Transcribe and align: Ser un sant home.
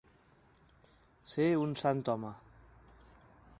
Ser 1.33 1.45
un 1.65 1.77
sant 1.83 2.03
home. 2.17 2.35